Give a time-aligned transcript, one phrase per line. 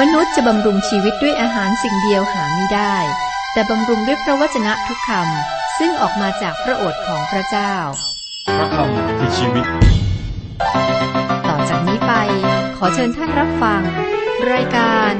[0.00, 2.96] มนุษย์จะบำรุงชีวิตด้วยอาหารสิ่งเดียวหาไม่ได้
[3.52, 7.74] แต่บำรุงด้วยพระวจนะทุกคำซึ่งออกมาจากพระโอษฐ์ของพระเจ้า
[8.56, 9.66] พระคำคือชีวิต
[11.48, 12.12] ต่อจากนี้ไป
[12.76, 13.82] ขอเชิญท่านรับฟัง
[14.52, 15.12] รายการ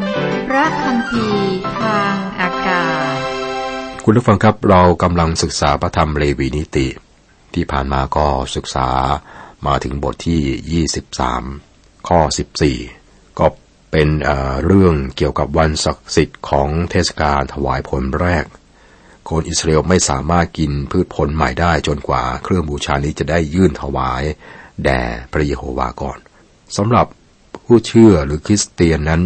[0.49, 1.27] พระคำพี
[1.81, 3.19] ทางอากาศ
[4.05, 6.89] คุณผู้ฟังครับเรากำลังศึกษาพระธรรมเลวีนิติ
[7.55, 8.89] ที่ผ่านมาก็ศึกษา
[9.67, 10.85] มาถึงบทที่
[11.45, 12.96] 23 ข้อ 14ก็
[13.93, 14.09] เป็น
[14.67, 18.45] เรื่องเกี่ยวกับวันศักดิ์สิทธิ์ของเทศกาลถวายผลแรก
[19.31, 24.23] คนอิสราเอลไม่สามารถกินพืชผลใหม่ได้จนกว่าเครื่องบูชานี้จะได้ยื่นถวาย
[24.85, 25.01] แด่
[25.33, 26.19] พระเยโฮวาก่อน
[26.77, 27.07] สำหรับ
[27.67, 29.23] ผู้เชื่อหรือคริสเตียนนั้น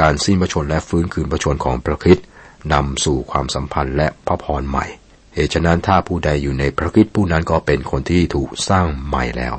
[0.00, 2.26] การสิ้นพระชนและฟื้นคืนพระชนของพระคริสต์
[2.72, 4.86] นำสู่ความสัมพันธ์และพระพรใหม่
[5.34, 9.54] เหตุฉะนั้นถ้าผู้ใดอยู่ในพระคริสต์ผู้นั้นก็เป็นคนที่ถูกสร้างใหม่แล้ว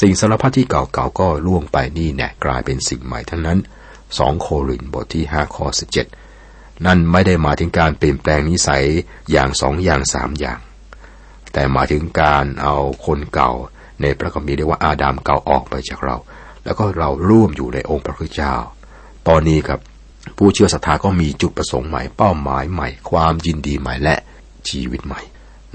[0.00, 3.58] สิ่งสารพัดที่เก่าๆก็ล่วงไปนี่แน่กลายเป็นสิ่งใหม่ทั้งนั้น
[4.20, 5.66] 2โครินบทที่5ข้อ
[6.26, 8.84] 17นั่นไม่ได้หมายถึงการเปลี่ยนแปลงนิสัย
[9.30, 10.58] อย่างสองอย่างสามอย่าง
[11.52, 13.50] แต่หมายถึงการเอาคนเก่า
[14.00, 16.16] ในพระคัมภีร์เรียกว่าอาดามเก่าออกไปจากเรา
[16.64, 18.54] แล้วก็เราร่วมอยู่ในองค์พระคริสต์เจ้า
[19.28, 19.80] ตอนนี้ครับ
[20.36, 24.16] ผู้เชื่อศรัทธาก็มีจุดประสงค์ใหม่เป้าหมายใหม่ ความยินดีใหม่และ
[24.68, 25.20] ชีวิตใหม่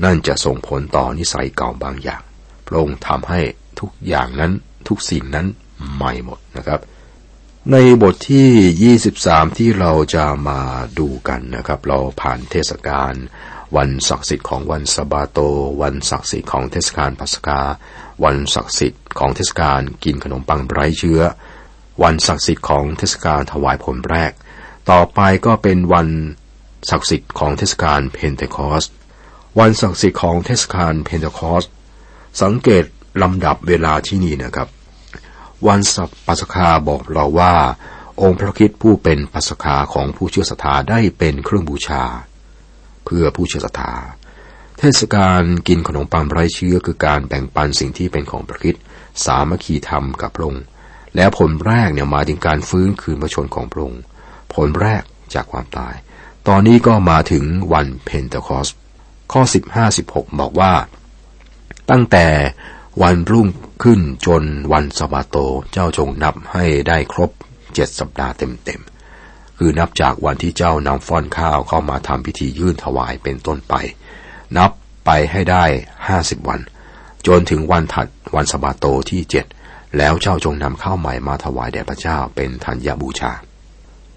[0.04, 2.22] นั่นจะส่งผลต่อนิสัยเก่าบางอย่าง
[2.68, 3.42] พระองค์ทำให้
[3.80, 4.52] ทุกอย่างนั้น
[4.88, 5.48] ทุกสิ่งนั้น
[5.96, 6.80] ใหม่หมดนะครับ
[7.74, 10.60] ในบทที่ 23 ที่เราจะมา
[11.00, 13.14] ดูกันนะครับ เราผ่านเทศกาล
[13.78, 15.40] วันศักดิ์สิทธิ์ของวันสบาโต
[15.82, 17.62] วันศักดิ์สิทธิ์ของเทศกาลปัสกา
[18.24, 21.22] วันศักดิ์สิทธิ์ของเทศกาลกินขนมปังไร้เชื้อ
[22.04, 24.32] วันศักดิ์สิทธิ์ของเทศกาลถวายผลแรก
[24.92, 26.08] ต่อไปก็เป็นวัน
[26.90, 28.84] ศักดิ์สิทธิ์ของเทศกาลเพนเทคอส
[29.60, 31.64] วันศักดิ์สิทธิ์ของเทศกาลเพนเทคอส
[32.42, 32.84] สังเกต
[33.22, 34.70] ลำดับเวลาที่นี่นะครับ
[35.66, 37.56] วันสัปปัสคาบอกเราว่า
[38.22, 42.04] องค์พระคริสต์ผู้เป็นปัสคาของผู้เชื่อศรัทธาได้เป็นเครื่องบูชา
[43.06, 43.94] เพื่อผู้เชื่อศรัทธา
[44.78, 48.84] เทศกาลกินขนมปังไร้เชื้อคือการแบ่งปันสิ่งที่เป็นของพระคริสต์
[49.26, 50.64] สามัคคีธรรมกับพระองค์
[51.16, 54.02] แล้วผลแรกเนี่ยมาถึงการฟื้นคืนพระชนของพระองค์
[54.54, 55.04] ผลแรก
[55.34, 55.96] จากความตาย
[56.48, 57.44] ตอนนี้ก็มาถึง
[57.74, 58.68] วันเพนเทคอส
[59.32, 59.42] ข้อ
[59.92, 60.74] 15-16 บอกว่า
[61.90, 62.28] ตั้งแต่
[63.02, 63.48] วันรุ่ง
[63.84, 65.38] ขึ้นจนวันสบาโต
[65.72, 67.32] เจ้าจงนับให้ได้ครบ
[67.74, 73.74] เจ็ดสัปดาห์เต็มๆ คือนับจากวันที่เจ้านำฟ้อนข้าวเข้ามาทำพิธียื่นถวายเป็นต้นไป
[74.58, 74.72] นับ
[75.06, 75.64] ไปให้ได้
[76.08, 76.60] ห้าสิบวัน
[77.28, 79.46] จนถึงวันถัดวันสบาโตที่เจ็ด
[79.98, 83.32] แล้วเจ้าจงนำข้าวใหม่มาถวายแด่พระเจ้าเป็นธัญบูชา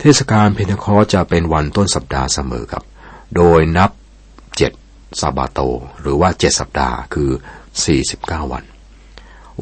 [0.00, 2.84] เทศกาลเพนทคอสจะเป็นวันต้นสัปดาห์เสมอครับ
[3.36, 3.90] โดยนับ
[4.56, 4.72] เจ็ด
[5.20, 5.60] สบาโต
[6.00, 7.30] หรือว่าเจ็ดสัปดาห์คือ
[7.90, 8.64] 49วัน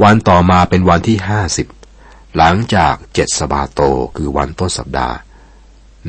[0.05, 1.67] วันต่อมาเป็นวันที่ห้าสิบ
[2.37, 3.81] หลังจากเจ็ดสบาโต
[4.17, 5.17] คือวันต้นสัปดาห์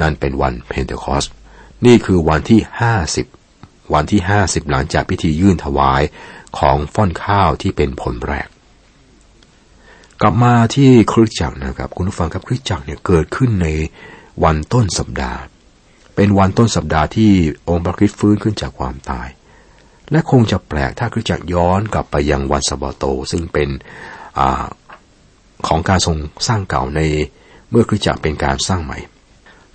[0.01, 1.25] นั่นเป็นวันเพนเทคอส
[1.85, 3.25] นี่คือวันที่ห้าสิบ
[3.93, 6.01] วันที่ห้าสิบหลังจากพิธียื่นถวาย
[6.57, 8.47] ของฟ้อนข้าวที่เป็นผลแรก
[10.21, 13.67] กลับมาที่คริสจักรนะครับ คุณผู้ฟังครับคริสจักรเนี่ยเกิดขึ้นใน
[14.43, 15.39] วันต้นสัปดาห์
[16.15, 17.31] เป็นวันต้นสัปดาห์ที่
[17.69, 19.27] องค์พระคริสต์ฟื้นขึ้นจากความตาย
[20.11, 23.69] และคงจะแปลกถ้าคริสจักรย้อนกลับไปยังวันสบาโต ซึ่งเป็น
[24.39, 24.41] อ
[25.67, 27.01] ของการทรงสร้างเก่าใน
[27.71, 28.99] เมื่อคริสจักรเป็นการสร้างใหม่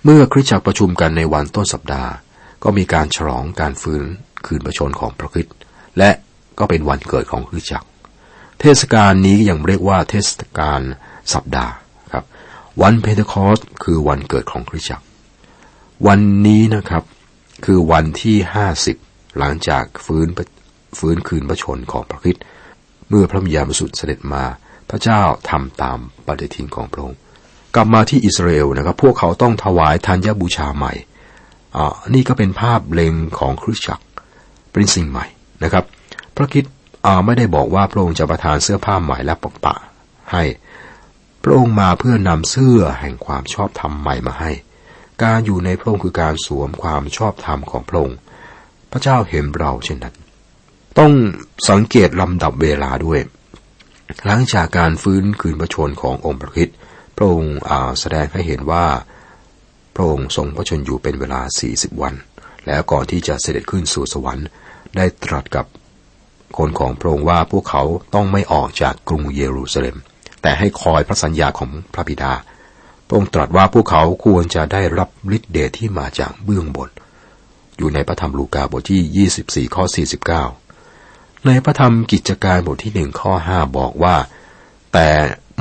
[0.03, 2.11] เมื่อคริสตจักรประชุมกันในวันต้นสัปดาห์
[2.63, 4.03] ก็มีการฉลองการฟื้น
[4.45, 5.55] คืนพระชนม์ของพระคริสต์
[5.97, 6.11] และ
[6.59, 7.87] ก็เป็นวันเกิดของคริสตจักร
[8.59, 10.29] เทศกาลนี้ยังเรียกว่าเทศ
[10.59, 10.81] กาล
[11.33, 11.73] สัปดาห์
[12.13, 12.25] ครับ
[12.81, 15.05] วันเพนเทคอสคือวันเกิดของคริสตจักร
[16.07, 17.03] วันนี้นะครับ
[17.65, 18.97] คือวันที่ห้าสิบ
[19.39, 20.27] หลังจากฟื้น
[20.99, 22.43] ฟื้นคืนพระชนม์ของพระคริสต์
[23.09, 24.43] เมื่อพระวิญญาณบริสุทธิ์เสด็จมา
[24.89, 27.19] พระเจ้าทำตามปฏิทินของพระองค์
[27.75, 30.93] กลับมาที่อิสราเอลนะครับ พวกเขาต้องถวายธัญบูชาใหม่
[31.75, 34.05] อ่านี่ก็เป็นภาพเล็งของคริสตจักร
[34.71, 35.25] เป็นสิ่งใหม่
[35.63, 35.85] นะครับ
[36.35, 36.65] พระคิด
[37.25, 39.75] ไม่ได้บอกว่าพระองค์จะประทานเสื้อผ้าใหม่และปกปะ
[40.31, 40.43] ให้
[41.43, 44.51] พระองค์มาเพื่อนำเสื้อแห่งความชอบธรรมใหม่มาให้
[45.23, 48.17] การอยู่ในพระองค์คือการสวมความชอบธรรมของพระองค์
[48.91, 50.15] พระเจ้าเห็นเราเช่นนั้น
[50.99, 51.13] ต้อง
[51.69, 53.19] สังเกตลำดับเวลาด้วย
[54.25, 56.77] หลังจากการฟื้นคืนพระชนขององค์พระคริสต์
[57.15, 57.55] พระองค์
[57.99, 58.85] แสดงให้เห็นว่า
[59.95, 61.41] พระองค์ทรงพระชนอยู่เป็นเวลา
[61.71, 62.13] 40 วัน
[62.67, 64.47] แล้วก่อนที่จะเสด็จขึ้นสู่สวรรค์
[64.95, 65.65] ได้ตรัสกับ
[66.57, 67.83] คนของพระองค์ว่าพวกเขา
[68.13, 69.97] ต้องไม่ออกจากกรุงเยรูซาเล็ม
[70.41, 72.33] แต่ให้คอยพระสัญญาของพระบิดา
[73.07, 76.89] พระองค์ตรัสว่าพวกเขาควรจะได้รับฤทธิ์เดชที่มาจากเบื้องบน
[77.77, 79.83] อยู่ในพระธรรมลูกาบทที่ 24 ข้อ
[80.65, 84.15] 49 ในพระธรรมกิจการบทที่หนึ่งข้อ 5 บอกว่า
[84.93, 85.09] แต่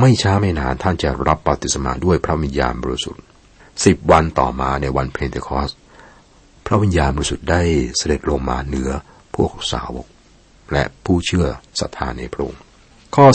[0.01, 3.23] ไม่ช้าไม่นานท่านจะรับปฏิสมาด้วยพระวิญญาณบริสุทธิ์
[3.85, 5.71] สิบวันต่อมาในวันเพนเทคอส
[6.67, 7.63] พระวิญญาณบริสุทธิ์ได้
[7.97, 8.91] เสด็จลงมาเหนือ
[9.35, 10.07] พวกสาวก
[10.73, 11.47] และผู้เชื่อ
[11.81, 12.61] ศรัทธาในพระองค์
[13.17, 13.27] ข้อ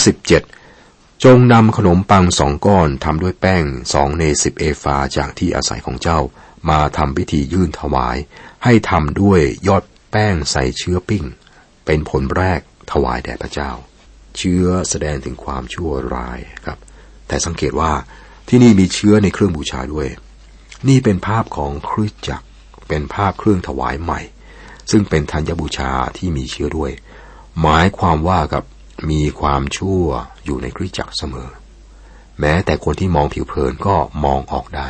[0.57, 6.19] 17 จงนำขนมปังสองก้อนทำด้วยแป้งสองในสิบเอฟาจากที่อาศัยของเจ้า
[6.69, 8.17] มาทำพิธียื่นถวาย
[8.63, 11.25] ให้ทำด้วยยอดแป้งใส่เชื้อปิ้ง
[11.85, 12.59] เป็นผลแรก
[12.91, 13.71] ถวายแด่พระเจ้า
[14.37, 16.79] เชื้อแสดงถึงความชั่วร้ายครับ
[17.27, 17.91] แต่สังเกตว่า
[18.47, 20.07] ที่นี่มีเชื้อในเครื่องบูชาด้วย
[20.87, 22.45] นี่เป็นภาพของคริสจักร
[22.87, 24.21] เป็นภาพเครื่องถวายใหม่
[24.91, 26.91] ซึ่งเป็นธัญบูชาที่มีเชื้อด้วย
[27.61, 28.63] หมายความว่ากับ
[29.09, 30.05] มีความชั่ว
[30.45, 31.49] อยู่ในคริสจักรเสมอ
[32.39, 34.89] แม้แต่คนที่มองผิวเผินก็มองออกได้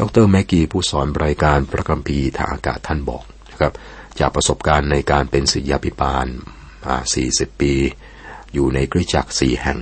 [0.00, 3.72] ดรแมกกี้ผู้สอนรายการพระคัมภีร์ทางอากาศท่านบอกนะครับ
[4.18, 6.26] จากประสบการณ์ในการเป็นศิษยาภิบาล
[6.92, 7.72] 40 ปี
[8.54, 9.78] อยู่ในคริสตจักรสี่แห่ง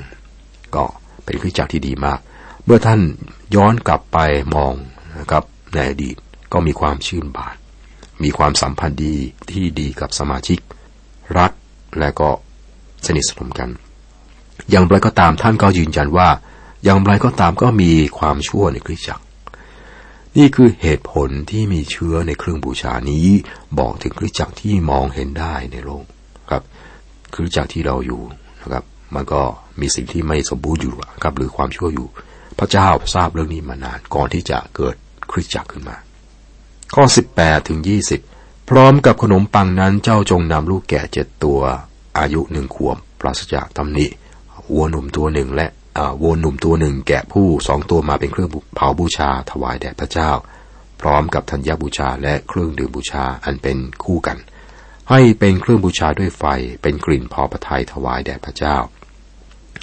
[0.74, 0.84] ก็
[1.24, 2.18] เป็นคริสตจักรที่ดีมาก
[2.64, 3.00] เมื่อท่าน
[3.54, 4.18] ย้อนกลับไป
[4.54, 4.74] มอง
[5.20, 6.16] นะครับในอดีต
[6.52, 7.56] ก็มีความชื่นบาน
[8.22, 9.16] มีความสัมพันธ์ดี
[9.50, 10.58] ที่ดีกับสมาชิก
[11.38, 11.52] รัก
[11.98, 12.28] และก็
[13.06, 13.70] สนิทสนมกัน
[14.70, 16.28] อย่างไรก็ตามท่านก็ยืนยันว่า
[16.84, 19.24] อย่างไรก็ตามก็มีความชั่วในคริสตจักร
[20.38, 23.26] นี่คือเหตุผลที่มีเชื้อในเครื่องบูชานี้
[23.78, 26.04] บอกถึงคริสตจักรที่มองเห็นได้ในโลก
[26.50, 26.62] ครับ
[27.34, 28.22] คริสตจักรที่เราอยู่
[28.62, 28.84] นะครับ
[29.14, 29.42] มันก็
[29.80, 32.08] มีสิ่งที่ไม่สมบูรณ์อยู่ครับ หรือความชั่วอยู่
[32.58, 34.96] พระเจ้าทราบเรื่องนี้มานานก่อนที่จะเกิด
[35.30, 35.96] คริสตจักรขึ้นมา
[36.94, 37.04] ข้อ
[37.36, 37.80] 18ถึง
[38.24, 41.60] 20 พร้อมกับขนมปังนั้นเจ้าจงนำลูกแกะเจ็ดตัว
[42.18, 44.06] อายุหนึ่งขวบปราศจากตำหนิ
[44.72, 45.68] วัวหนุ่มตัวหนึ่งและ
[46.22, 50.30] วัวหนุ่มตัวหนึ่งแกะผู้สองตัวมาเป็นเครื่องเผาบูชาถวายแด่พระเจ้า
[51.00, 54.38] พร้อมกับธัญญบูชาและเครื่องดื่มบูชาอันเป็นคู่กัน
[55.10, 56.44] ให้เป็นเครื่องบูชาด้วยไฟ
[56.82, 58.76] เป็นกลิ่นพอพระทัยถวายแด่พระเจ้า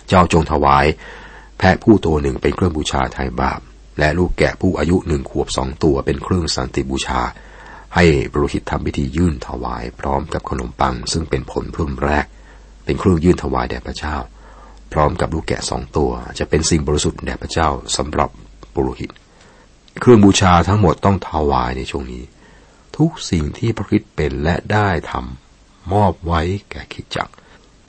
[0.07, 0.85] เจ้าจงถวาย
[1.57, 3.59] แพะผู้ตัวหนึ่งเป็นเครื่องบูชาไถ่บาป
[3.99, 7.21] และลูกแกะผู้อายุหนึ่งขวบสองตัวเป็นเครื่องสันติบูชา
[7.95, 12.25] ให้บริหิตทำพิธียื่นถวาย พร้อมกับขนมปัง ซึ่งเป็นผลรุ่นแรก
[12.85, 14.15] เป็นเครื่องยื่นถวายแด่พระเจ้า
[14.93, 18.29] พร้อมกับลูกแกะสองตัว จะเป็นสิ่งบริสุทธิ์แด่พระเจ้าสำหรับ
[18.73, 19.11] บุโรหิต
[20.01, 22.23] เครื่องบูชาทั้งหมดต้องถวายในช่วงนี้
[22.97, 26.41] ทุกสิ่งที่พระคิดเป็นและได้ทำมอบไว้
[26.71, 27.29] แก่คิดจัก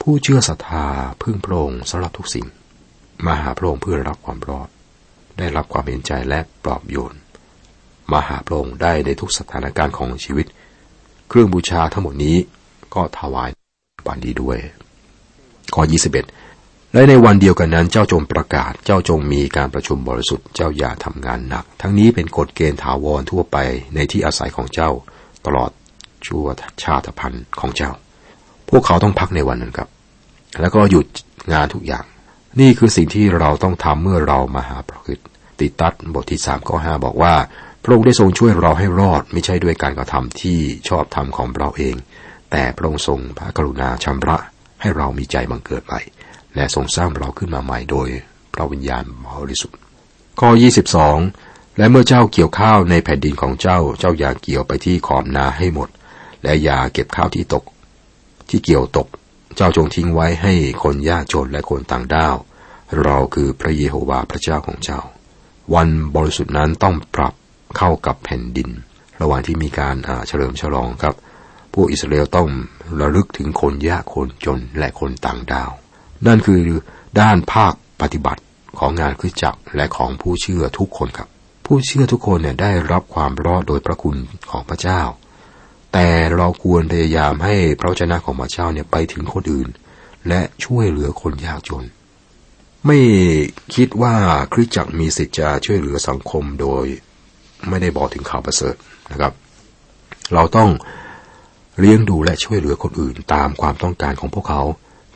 [0.01, 0.85] ผู้เชื่อศรัทธา
[1.21, 2.45] พึ่งพระองค์สำหรับทุกสิ่ง
[3.25, 4.69] มาหาพระองค์เพื่อรับความรอด
[5.37, 7.15] ได้รับความเห็นใจและปลอบโยน
[8.11, 10.45] มาหาพระองค์ได้ในทุกสถานการณ์ของชีวิต
[11.29, 12.37] เครื่องบูชาทั้งหมดนี้
[12.93, 13.49] ก็ถวาย
[14.07, 14.57] วันดีด้วย
[15.73, 15.83] ข้อ
[16.21, 16.48] 21
[16.93, 23.57] และในวันเดียวกันนั้นเจ้าจงประกาศเจ้าจงมีการประชุมบริสุทธิ์เจ้าอย่าทำงานหนัก ทั้งนี้เป็นกฎเกณฑ์ถาวรทั่วไป
[23.95, 24.91] ในที่อาศัยของเจ้า
[25.45, 25.71] ตลอด
[26.27, 26.45] ชั่ว
[26.83, 27.91] ชาติพันธุ์ของเจ้า
[28.69, 29.89] พวกเขาต้องพักในวันนั้นครับ
[30.61, 31.05] แล้วก็หยุด
[31.53, 32.05] งานทุกอย่าง
[32.59, 35.19] นี่คือสิ่งที่เราต้องทำเมื่อเรามาหาพระคิด
[35.59, 37.35] ติตัดบทที่สามข้อห้าบอกว่า
[37.83, 40.59] พระองค์ได้ทรงช่วยเราให้รอดไม่ใช่ด้วยการกระทำที่
[40.89, 41.95] ชอบธรรมของเราเอง
[42.51, 44.37] แต่พระองค์ทรงพระกรุณาชำระ
[44.81, 46.01] ให้เรามีใจบังเกิดใหม่
[46.55, 48.07] และทรงสร้างเราขึ้นมาใหม่โดย
[48.53, 49.77] พระวิญญาณบริสุทธิ์
[50.39, 50.49] ข้อ
[51.15, 55.89] 22 และเมื่อเจ้าเกี่ยวข้าวในแผ่นดินของเจ้า เจ้าอย่าเกี่ยวไปที่ขอบนาให้หมด
[56.43, 57.63] และอย่าเก็บข้าวที่ตก
[58.49, 59.07] ที่เกี่ยวตก
[59.55, 60.53] เจ้าจงทิ้งไว้ให้
[60.83, 62.35] คนยากจนและคนต่างด้าว
[63.03, 64.99] เราคือพระเยโฮวาห์พระเจ้าของเจ้า
[65.75, 67.33] วันบริสุทธิ์นั้นต้องปรับ
[67.77, 68.69] เข้ากับแผ่นดิน
[69.21, 69.95] ระหว่างที่มีการ
[70.27, 71.15] เฉลิมฉลองครับ
[71.73, 72.49] พวกอิสราเอลต้อง
[72.99, 75.71] ระลึกถึงคนยากคนจนและคนต่างดาว
[76.27, 76.59] นั่นคือ
[77.19, 78.41] ด้านภาคปฏิบัติ
[78.79, 81.27] ของงานคริสจักรและของผู้เชื่อทุกคนครับ
[81.65, 84.15] ผู้เชื่อทุกคนเนี่ยได้รับความรอดโดยพระคุณ
[84.51, 85.01] ของพระเจ้า
[85.93, 89.69] แต่เราควรพยายามให้พระเจ้าของพระเจ้าเนี่ยไปถึงคนอื่น
[90.27, 91.85] และช่วยเหลือคนยากจน
[92.85, 92.97] ไม่
[93.75, 94.15] คิดว่า
[94.53, 96.85] คริสจักรมีสิทธิ์จะช่วยเหลือสังคมโดย
[97.69, 98.75] ไม่ได้บอกถึงข่าวประเสริฐ
[99.11, 99.33] นะครับ
[100.33, 100.69] เราต้อง
[101.79, 104.61] เลี้ยงดูและช่วยเหลือคนอื่นตามความต้องการของพวกเขา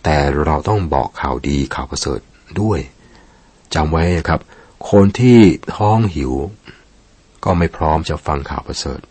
[0.04, 2.20] แต่เราต้องบอกข่าวดีข่าวประเสริฐ
[2.62, 2.80] ด้วย
[3.76, 4.42] จำไว้ครับ
[4.92, 5.40] คนที่
[5.76, 6.34] ท้องหิว
[7.44, 9.02] ก็ไม่พร้อมจะฟังข่าวประเสริฐ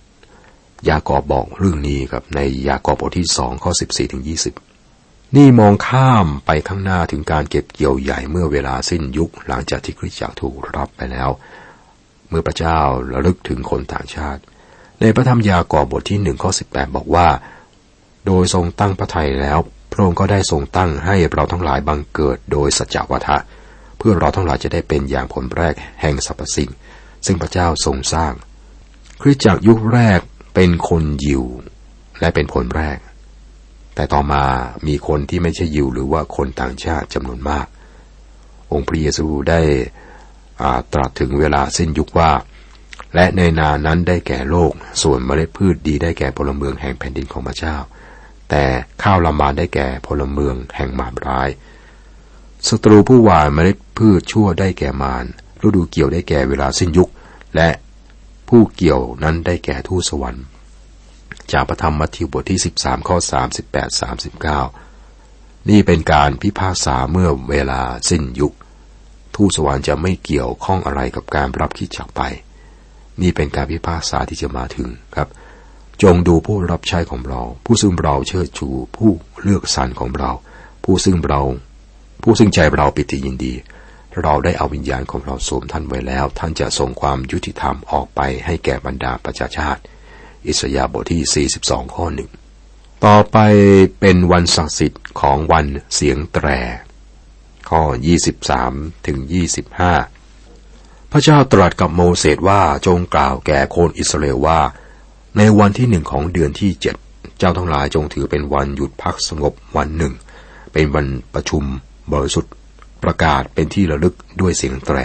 [0.88, 4.54] ยากอบบอกเรื่องนี้ครับในยากอบบทที่สองข้อสิบสี่ถึงยี่สิบ
[5.36, 11.30] นี่มองข้ามไปข้างหน้าถึงการเก็บเกี่ยวใหญ่เมื่อเวลาสิ้นยุคหลังจากที่คริสตจักรถูกรับไปแล้ว
[12.28, 12.78] เมื่อพระเจ้า
[13.12, 14.42] ระลึกถึงคนต่างชาติ
[15.00, 17.28] ในพระธรรมยากอบบทที่หนึ่งข้อสิบแปดบอกว่า
[18.26, 19.58] โดยทรงตั้งพระทัยแล้ว
[19.92, 23.38] พระองค์ก็ได้ทรงตั้งให้เราทั้งหลายบังเกิดโดยสัจวัฏะ
[23.98, 26.70] เพื่อเราทั้งหลายจะได้เป็นอย่างผลแรกแห่งสรรพสิ่ง
[27.26, 28.32] ซึ่งพระเจ้าทรงสร้าง
[29.20, 30.20] คริสจากยุคแรก
[30.54, 31.44] เป็นคนยิว
[32.20, 32.98] และเป็นผลแรก
[33.94, 34.44] แต่ต่อมา
[34.86, 37.66] มีคนที่ไม่ใช่ยิวหรือว่าคนต่างชาติจำนวนมาก
[38.72, 39.60] องค์พระเยซูได้
[40.92, 42.30] ตรัสถึงเวลาสิ้นยุคว่า
[43.14, 44.72] และในนานั้นได้แก่โลก
[45.02, 47.76] ส่วนเมล็ดพืชดีได้แก่พลเมืองแห่งแผ่นดินของพระเจ้า
[48.50, 48.64] แต่
[49.02, 51.48] ข้าวลำบานได้แก่พลเมืองแห่งมารร้าย
[52.68, 55.24] ศัตรูผู้หว่านเมล็ดพืชชั่วได้แก่มาร
[55.66, 57.10] ฤดูเกี่ยวได้แก่เวลาสิ้นยุค
[57.56, 57.68] และ
[58.48, 60.44] ผู้เกี่ยวนั้นได้แก่ทูตสวรรค์
[61.52, 63.16] จากพระธรรมมัทธิวบทที่ 13 ข้อ
[63.62, 64.00] 38
[64.82, 67.80] 39 นี่เป็นการพิพากษาเมื่อเวลา
[68.10, 68.54] สิ้นยุค
[69.36, 72.20] ทูตสวรรค์จะไม่เกี่ยวข้องอะไรกับการรับคิดจากไป
[73.20, 75.28] นี่เป็นการพิพากษาที่จะมาถึงครับ
[76.02, 79.10] จงดูผู้รับใช้ของเรา ผู้ซึ่งเราเชิดชูผู้
[79.42, 80.30] เลือกสรรของเรา
[80.84, 81.42] ผู้ซึ่งเรา
[82.22, 83.54] ผู้ซึ่งใจเราปิติยินดี
[84.22, 89.82] เราได้เอาวิญญาณของเราสวมท่านไว้แล้ว ท่านจะส่งความยุติธรรมออกไปให้แก่บรรดาประชาชาติ
[90.46, 92.30] อิสยาบทที่ 42 ข้อหนึ่ง
[93.04, 93.38] ต่อไป
[94.00, 96.46] เป็นวันศักดิ์สิทธิ์ของวันเสียงแตร
[97.70, 97.82] ข้อ
[98.46, 99.18] 23 ถึง
[100.34, 104.60] 25 พระเจ้าตรัสกับโมเสสว่าจงกล่าวแก่คนอิสราเอลว่า
[105.38, 106.96] ในวันที่หนึ่งของเดือนที่เจ็ด
[107.38, 110.12] เจ้าทั้งหลายจงถือเป็นวันหยุดพักสงบวันหนึ่ง
[110.72, 111.64] เป็นวันประชุม
[112.12, 112.52] บริสุทธิ์
[113.02, 114.98] ประกาศเป็นที่ระลึกด้วยเสียงแตร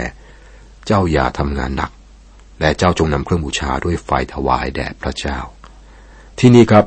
[0.86, 1.90] เจ้าอย่าทำงานหนัก
[2.60, 5.38] และเจ้าจงนำเครื่องบูชาด้วยไฟถวายแด่พระเจ้า
[6.38, 6.84] ที่นี่ครับ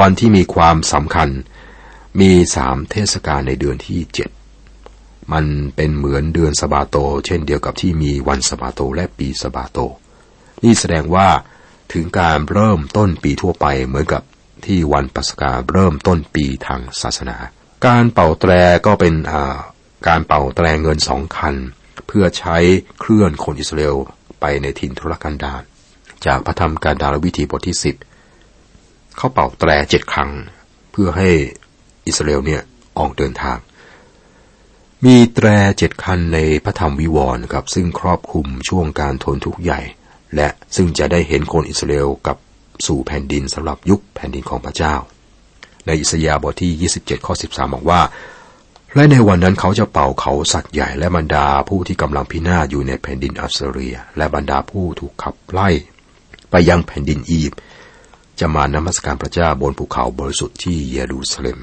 [0.00, 1.28] วันที่มีความสำคัญ
[2.20, 4.30] มีสามเทศกาลในเดือนที่เจ็ด
[5.32, 5.44] มัน
[5.76, 6.96] เป็นเหมือนเดือนสบาโต
[7.26, 9.78] เช่นเดียวกับที่มีวันสบาโตและปีสบาโต
[10.64, 11.28] นี่แสดงว่า
[11.92, 14.22] ถึงการเริ่มต้นปีทั่วไปเหมือนกับ
[14.66, 17.36] ที่วันปัสกาเริ่มต้นปีทางศาสนา
[17.86, 18.52] การเป่าแตร
[18.86, 19.14] ก็เป็น
[20.08, 21.54] การเป่าแตรเงินสองคัน
[22.06, 22.56] เพื่อใช้
[23.00, 23.96] เคลื่อนคนอิสราเอล
[24.40, 25.62] ไปในถิ่นทุรกันดาร
[26.26, 27.96] จากพระธรรมการดารวิธีบทที่สิบ
[29.16, 30.30] เขาเป่าแตรเจ็ดครั้ง
[30.92, 31.30] เพื่อให้
[32.06, 32.62] อิสราเอลเนี่ย
[32.98, 33.58] ออกเดินทาง
[35.04, 35.46] มีแตร
[35.78, 39.80] เจ็ดคันในพระธรรมวิวรณ์ครับซึ่งครอบคลุมช่วงการทนทุกข์ใหญ่
[40.36, 42.36] และซึ่งจะได้เห็นคนอิสราเอลกับ
[42.86, 44.94] สู่แผ่นดินสำหรับยุคแผ่นดินของพระเจ้า
[45.86, 48.00] ในอิสยาห์บทที่ 27 ข้อ 13 บอกว่า
[48.94, 55.68] และในวันนั้นเขาจะเป่าเขาสัตว์ใหญ่และบรรดาผู้ที่กำลังพินาศอยู่ในแผ่นดินอัสเรีย และบรรดาผู้ถูกขับไล่
[56.50, 57.60] ไปยังแผ่นดินอียิปต์
[58.40, 61.58] จะมานมัสการพระเจ้าบนภูเขาบริสุทธิ์ที่เยรูซาเล็ม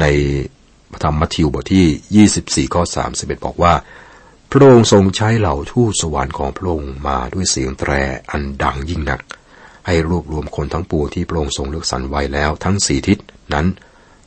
[0.00, 0.04] ใน
[0.92, 2.82] พระธรรมมัทธิวบทที่ 24 ข้อ
[3.14, 3.72] 31 บอกว่า
[4.52, 7.92] พระองค์ทรงใช้เหล่าทูตสวรรค์ของพระองค์มาด้วยเสียงแตร
[8.30, 9.20] อันดังยิ่งนัก
[9.86, 13.18] ให้รวบรวมคนทั้งปวงที่พระองค์ทรงเลือกสรรไว้แล้วทั้งสี่ทิศ
[13.54, 13.66] นั้น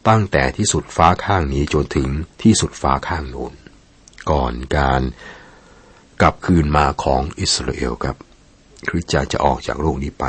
[0.08, 2.10] ตั้งแต่ที่สุดฟ้าข้างนี้จนถึง
[2.42, 3.54] ที่สุดฟ้าข้างโน้น
[4.32, 5.02] ก่อนการ
[6.22, 8.18] กลับคืนมาของอิสราเอลครับ
[8.88, 10.26] คริสจะจะออกจากโลกนี้ไป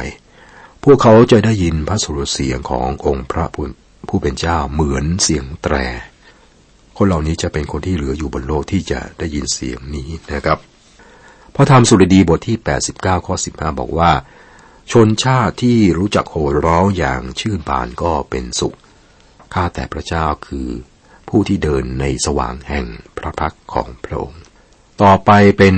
[0.85, 3.45] พวกเขาจะได้ยินพระสุรเสียงขององค์พระ
[4.09, 5.75] ผู้เป็นเจ้าเหมือนเสียงแตร
[6.97, 10.59] คนเหล่านี้จะเป็นคนที่เหลืออยู่บนโลกที่จะได้ยินเสียงนี้นะครับ
[11.55, 12.57] พระธรรมสุรดีบทที่
[12.93, 14.13] 89 ข้อ 15 บอกว่า
[14.93, 18.77] ชนชาติที่รู้จักโห่ร้องอย่างชื่นบานก็เป็นสุข
[19.55, 20.69] ข้าแต่พระเจ้าคือ
[21.29, 24.43] ผู้ที่เดินในสว่างแห่งพระพักของพระองค์
[25.03, 25.77] ต่อไปเป็น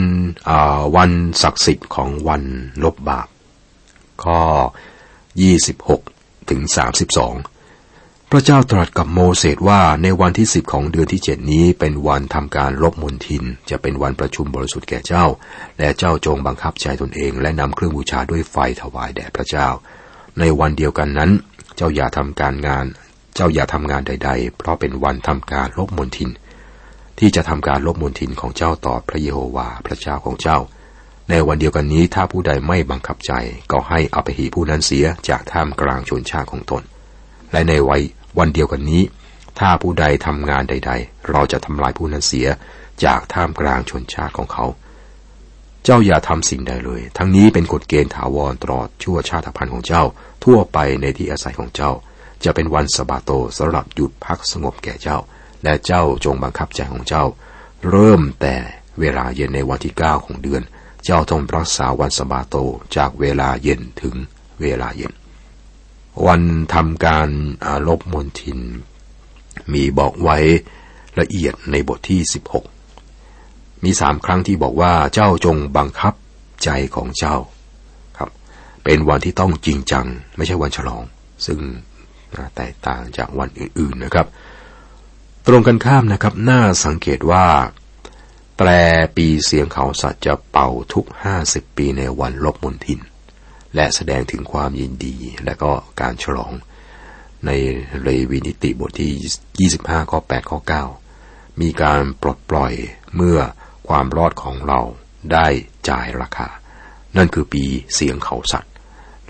[0.97, 1.11] วัน
[1.42, 2.42] ศักดิ์สิทธิ์ของวัน
[2.85, 3.28] ลบบาป
[4.25, 4.40] ข้อ
[5.64, 6.61] 26 ถึง
[7.14, 7.54] 32
[8.37, 15.26] ระเจ้าตรัสกับโมเสสว่าในวันที่สิบของเดือนที่เจ็ดนี้เป็นวันทำการลบมนทิน จะเป็นวันประชุมบริสุทธิ์แก่เจ้า
[15.79, 19.69] และเจ้าจงบังคับใจตนเอง และนำเครื่องบูชาด้วยไฟถวายแด่พระเจ้า
[20.38, 21.31] ในวันเดียวกันนั้น
[21.76, 22.87] เจ้าอย่าทำการงาน
[23.35, 26.31] เจ้าอย่าทำงานใด ๆ เพราะเป็นวันทำการลบมนทิน
[27.19, 30.59] ที่จะทำการลบมนทินของเจ้าต่อพระเยโฮวาพระเจ้าของเจ้า
[31.31, 33.33] ในวันเดียวกันนี้ถ้าผู้ใดไม่บังคับใจ
[33.73, 36.85] ก็ให้อภิหีผู้นั้นเสียจากท่ามกลางชนชาติของตน
[37.55, 38.03] และในวัย
[38.38, 39.03] วันเดียวกันนี้
[39.59, 42.49] ถ้าผู้ใดทำงานใด ๆ เราจะทำลายผู้นั้นเสีย
[43.05, 44.67] จากท่ามกลางชนชาติของเขา
[45.85, 50.05] เจ้าอย่าทำสิ่งใดเลย ทั้งนี้เป็นกฎเกณฑ์ถาวรตลอดชั่วชาติพันธุ์ของเจ้า
[50.45, 51.93] ทั่วไปในที่อาศัยของเจ้า
[52.45, 55.19] จะเป็นวันสบาโตสำหรับหยุดพักสงบแก่เจ้า
[55.64, 57.25] และเจ้าจงบังคับใจของเจ้า
[57.91, 58.57] เริ่มแต่
[59.00, 60.62] เวลาเย็นในวันที่เก้าของเดือน
[61.05, 62.57] เจ้าต้องรักษาวันสบาโต
[62.97, 64.14] จากเวลาเย็นถึง
[64.61, 65.12] เวลาเย็น
[66.26, 66.42] วัน
[66.75, 67.28] ทำการ
[67.64, 68.61] อาลบมนทิน
[69.73, 70.38] มีบอกไว้
[71.21, 72.21] ละเอียดในบทที่
[73.04, 76.14] 16 มีสามครั้งที่บอกว่าเจ้าจงบังคับ
[76.64, 77.37] ใจของเจ้า
[78.18, 78.30] ครับ
[78.85, 80.06] เป็นวันที่ต้องจริงจัง
[80.37, 81.02] ไม่ใช่วันฉลอง
[81.47, 81.59] ซึ่ง
[82.56, 84.26] แตกต่างจากวันอื่นๆนะครับ
[85.47, 87.47] ตรงกันข้ามนะครับน่าสังเกตว่า
[88.59, 88.68] แตร
[89.16, 93.00] ปีเสียงเขาสัตว์จะเป่าทุกห้าสิบปีในวันลบมนทิน
[93.75, 96.52] และแสดงถึงความยินดีและก็การฉลอง
[97.47, 97.50] ใน
[98.02, 100.59] เลวีนิติบทที่ 25 ข้อ 8 ข้อ
[101.11, 102.73] 9 มีการปลดปล่อย
[103.16, 103.38] เมื่อ
[103.88, 104.81] ความรอดของเรา
[105.33, 105.47] ได้
[105.88, 106.49] จ่ายราคา
[107.16, 107.64] นั่นคือปี
[107.95, 108.73] เสียงเขาสัตว์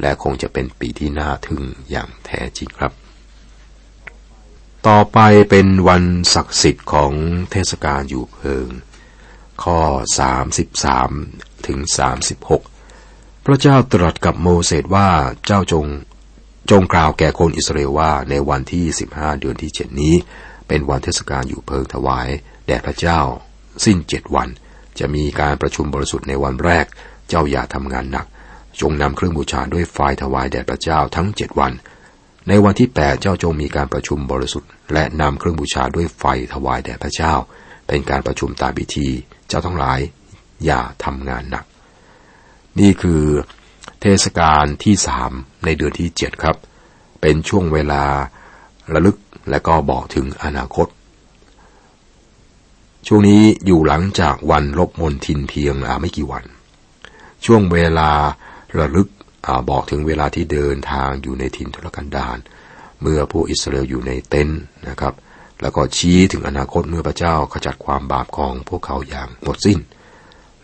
[0.00, 2.92] และคงจะเป็นปีที่น่าทึ่งอย่างแท้จริงครับ
[4.86, 5.18] ต่อไป
[5.50, 7.12] เป็นวันศักดิ์สิทธิ์ของ
[7.50, 8.68] เทศกาลอยู่เพิง
[9.64, 9.80] ข้อ
[10.88, 11.78] 33 ถึง
[12.34, 12.74] 36
[13.48, 15.08] พระเจ้าตรัสกับโมเสสว่า
[15.46, 15.86] เจ้าจง
[16.70, 18.84] จงกล่าวแก่คนอิสราเอลว่าในวันที่
[19.14, 20.14] 15เดือนที่เจ็ดนี้
[20.68, 22.28] เป็นวันเทศกาลอยู่เพิงถวาย
[22.66, 23.20] แด่พระเจ้า
[23.84, 24.48] สิ้นเจ็ดวัน
[24.98, 26.86] จะมีการประชุมบริสุทธิ์ในวันแรก
[27.28, 28.26] เจ้าอย่าทำงานหนัก
[28.80, 31.72] จงนำเครื่องบูชาด้วยไฟถวายแด่พระเจ้าทั้งเจ็ดวัน
[32.48, 36.24] ในวันที่แปดเจ้าจงมีการประชุมบริสุทธิ์ และนำเครื่องบูชาด้วยไฟ
[36.54, 37.34] ถวายแด่พระเจ้า
[37.88, 39.08] เป็นการประชุมตามพิธี
[39.48, 40.00] เจ้าทั้งหลาย
[40.64, 41.64] อย่าทำงานหนัก
[42.81, 43.23] นี่คือ
[44.00, 45.31] เทศกาลที่สาม
[45.64, 46.57] ในเดือนที่เจ็ดครับ
[47.21, 48.02] เป็นช่วงเวลา
[48.93, 49.16] ระลึก
[49.50, 50.88] และก็บอกถึงอนาคต
[53.07, 56.45] ช่วงนี้อยู่หลังจากวันลบมนทินเพียงไม่กี่วัน
[57.45, 58.11] ช่วงเวลา
[58.78, 59.09] ระลึก
[59.47, 62.38] อบอกถึงเวลาที่เดินทางอยู่ในถิ่นทุรกันดาร
[63.02, 65.14] เมื่อผู้อิสราเอลอยู่ในเต็นท์นะครับ
[65.62, 69.78] แล้วก็ชี้ถึงอนาคตเมื่อพระเจ้าขจัดความบาปของพวกเขาอย่างหมดสิ้น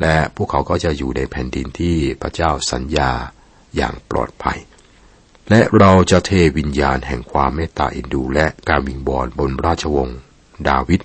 [0.00, 3.10] และพวกเขาก็จะอยู่ในแผ่นดินที่พระเจ้าสัญญา
[3.76, 4.58] อย่างปลอดภัย
[5.50, 10.18] และเราจะเทวิญญาณแห่งความเมตตาอินดูและการวิงบอลบนราชวงศ์
[10.68, 11.00] ดาวิด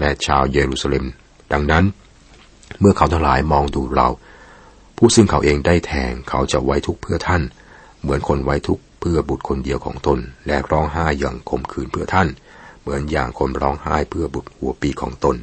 [0.00, 1.04] และชาวเยรูซาเล็ม
[1.52, 1.84] ดังนั้น
[2.80, 4.08] เมื่อเขาทั้งหลายมองดูเรา
[4.96, 7.42] ผู้ซึ่งเขาเองได้แทงเขาจะไว้ทุกเพื่อท่าน
[8.00, 12.28] เหมือนคนไว้ทุกเพื่อบุตรคนเดียวของตน และร้องไห้อย่างคมขืนเพื่อท่าน
[12.80, 15.36] เหมือนอย่างคนร้องไห้เพื่อบุตรหัวปีของตน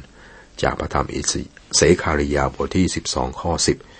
[0.62, 1.34] จากพระธรรมอิส
[1.74, 3.52] เสคาริยาบทที่ 12 ข้อ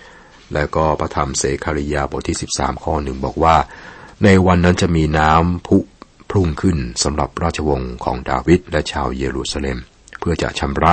[0.03, 3.57] 10 แล้วก็พระธรรมเสคาริยาบทที่ 13 ข้อหนึ่งบอกว่า
[4.25, 5.79] ในวันนั้นจะมีน้ำพุ
[6.31, 9.79] พุ่งขึ้นสำหรับราชวงศ์ของดาวิดและชาวเยรูซาเล็ม
[10.19, 10.93] เพื่อจะชำระ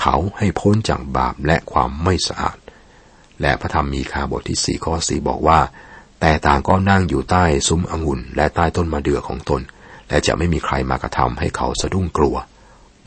[0.00, 2.56] เขาให้พ้นจากบาปและความไม่สะอาด
[3.40, 5.60] และพระธรรมมีคาบทที่ 4 ข้อ 4 บอกว่า
[6.20, 9.62] แต่ต่างก็นั่งอยู่ใต้ซุ้มองุ่นและใต้ต้นมะเดื่อของตน
[10.08, 12.36] และจะไม่มีใครมากระทำให้เขาสะดุ้งกลัว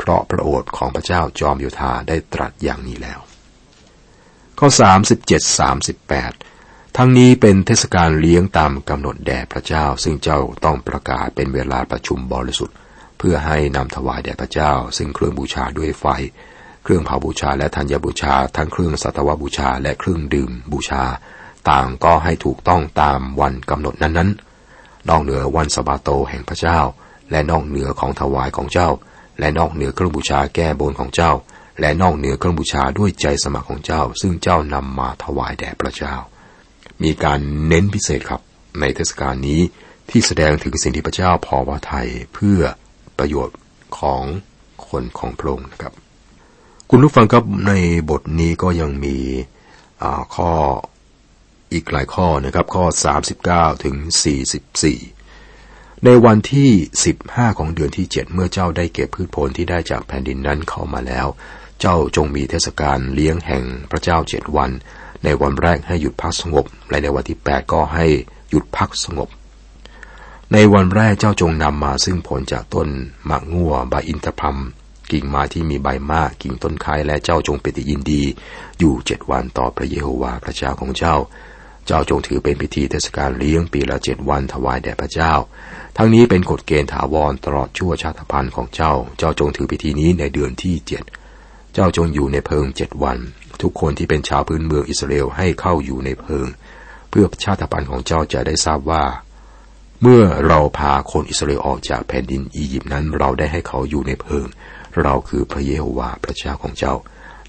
[0.05, 3.19] เพราะพระโอษฐ์ของพระเจ้าจอมโยธาได้ตรัสอย่างนี้แล้ว
[4.59, 4.67] ข้อ
[5.21, 5.69] 37
[6.19, 12.75] 38 ทั้งนี้เป็นเทศกาลเลี้ยงตามกำหนดแด่พระเจ้า ซึ่งเจ้าต้องประกาศเป็นเวลาประชุมบริสุทธิ์
[13.17, 16.05] เพื่อให้นำถวายแด่พระเจ้า ซึ่งเครื่องบูชาด้วยไฟ
[16.83, 21.03] เครื่องเผาบูชาและธัญบูชา ทั้งเครื่องสัตวบูชาและเครื่องดื่มบูชา
[21.69, 26.79] ต่างก็ให้ถูกต้องตามวันกำหนดนั้นๆนอกเหนือวันสบาโตแห่งพระเจ้า
[27.31, 28.89] และนอกเหนือของถวายของเจ้า
[29.39, 31.31] และนอกเหนือเครื่องบูชาแก้บนของเจ้า
[31.79, 36.15] และนอกเหนือเครื่องบูชาด้วยใจสมัครของเจ้า ซึ่งเจ้านำมาถวายแด่พระเจ้า
[37.03, 38.41] มีการเน้นพิเศษครับ
[38.79, 39.61] ในเทศกาลนี้
[40.09, 42.59] ที่แสดงถึงสิ่งที่พระเจ้าพอพระทัยเพื่อ
[43.17, 43.57] ประโยชน์
[43.99, 44.23] ของ
[44.87, 45.93] คนของพระองค์นะครับ
[46.89, 47.73] คุณผู้ฟังครับใน
[48.09, 49.17] บทนี้ก็ยังมี
[50.35, 50.51] ข้อ
[51.73, 52.85] อีกหลายข้อนะครับ ข้อ
[53.35, 53.95] 39 ถึง
[54.61, 55.14] 44
[56.05, 56.71] ในวันที่
[57.05, 61.27] สิบห้าของเดือนที่เจ็ดเมื่อเจ้าได้เก็บพืชผลที่ได้จากแผ่นดินนั้นเข้ามาแล้ว
[61.79, 64.71] เจ้าจงมีเทศกาลเลี้ยงแห่งพระเจ้าเจ็ดวัน
[65.23, 68.05] ในวันแรกให้หยุดพักสงบ และในวันที่แปดก็ให้
[68.49, 69.29] หยุดพักสงบ
[70.53, 72.87] ในวันแรกเจ้าจงนำมาซึ่งผลจากต้น
[73.29, 74.57] มะงัวใบอินทพรม
[75.11, 78.23] กิ่งไม้ที่มีใบมากกิ่งต้นไครและเจ้าจงเป็นยินดี
[78.79, 81.15] อยู่เจ็ดวันต่อพระเยโฮวาห์พระเจ้าของเจ้า
[81.85, 85.33] เจ้าจงถือเป็นพิธีเทศกาลเลี้ยงปีละเจ็ดวันถวายแด่พระเจ้า
[85.97, 91.03] ทั้งนี้เป็นกฎเกณฑ์ถาวรตลอดชั่วชาติพันธุ์ของเจ้า เจ้าจงถือพิธีนี้ในเดือนที่เจ็ด
[91.73, 93.17] เจ้าจงอยู่ในเพิงเจ็ดวัน
[93.61, 96.47] ทุกคนที่เป็นชาวพื้นเมืองอิสราเอลให้เข้าอยู่ในเพิง
[97.09, 99.03] เพื่อชาติพันธุ์ของเจ้าจะได้ทราบว่า
[100.01, 104.45] เมื่อเราพาคนอิสราเอลออกจากแผ่นดินอียิปต์นั้นเราได้ให้เขาอยู่ในเพิง
[105.01, 106.93] เราคือพระเยโฮวาห์พระเจ้าของเจ้า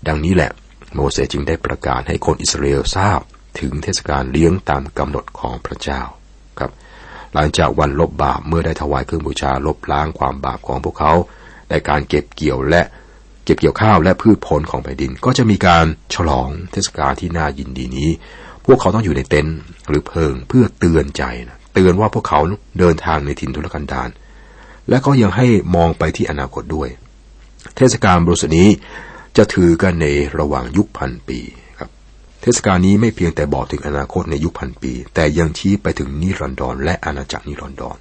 [0.07, 0.51] ดังนี้แหละ
[0.95, 3.21] โมเสสจึงได้ประกาศให้คนอิสราเอลทราบ
[3.61, 6.01] ถึงเทศกาลเลี้ยงตามกำหนดของพระเจ้า
[6.59, 6.71] ครับ
[7.35, 11.13] หลังจากวันลบบาปเมื่อได้ถวายเครื่องบูชาลบล้างความบาปของพวกเขา
[11.71, 12.83] ในการเก็บเกี่ยวและ
[13.45, 18.11] เก็บเกี่ยวข้าวและพืชผลของแผ่นดิน ก็จะมีการฉลองเทศกาลที่น่ายินดีนี้
[18.67, 22.41] พวกเขาต้องอยู่ในเต็นท์หรือเพิงเพื่อเตือนใจนะเตือนว่าพวกเขา
[22.79, 24.09] เดินทางในถิ่นทุรกันดาร
[24.89, 26.89] และก็ยังให้มองไปที่อนาคตด้วย
[27.77, 28.69] เทศกาลบรุษนี้
[29.37, 30.07] จะถือกันใน
[30.39, 31.41] ระหว่างยุคพันปี
[32.49, 37.99] ทศกาลนี้ไม่เพียงแต่บอกถึงอนาคตในยุคพันปี แต่ยังชี้ไปถึงนิรันดรและอาณาจักรนิรันดร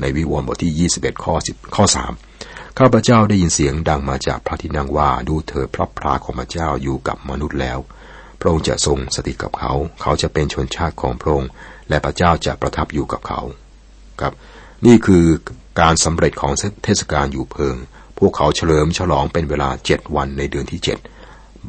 [0.00, 1.84] ในวิวรณ์บทที่ 21 ข้อ 10 ข้อ
[2.30, 7.78] 3 ข้าพเจ้าได้ยินเสียงดังมาจากพระที่นั่งว่าดูเถิดพระพราของพระเจ้าอยู่กับมนุษย์แล้ว
[8.40, 11.50] พระองค์จะทรงสถิตกับเขา เขาจะเป็นชนชาติของพระองค์
[11.88, 13.40] และพระเจ้าจะประทับอยู่กับเขา
[14.20, 14.32] ครับ
[14.86, 15.24] นี่คือ
[15.80, 16.52] การสำเร็จของ
[16.84, 17.76] เทศกาลอยู่เพิง
[18.18, 20.98] พวกเขาเฉลิมฉลองเป็นเวลาเจ็ดวันในเดือนที่เจ็ด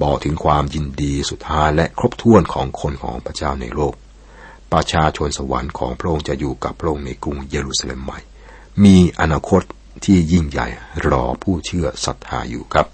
[0.02, 3.94] บอกถึงความยินดีสุดท้ายและครบถ้วนของคนของพระเจ้าในโลก
[4.74, 8.20] ประชาชนสวรรค์ของพระองค์จะอยู่กับพระองค์ในกรุงเยรูซาเล็มใหม่
[8.84, 9.62] มีอนาคต
[10.06, 10.68] ที่ยิ่งใหญ่
[11.10, 12.88] รอผู้เชื่อศรัทธาอยู่ครับ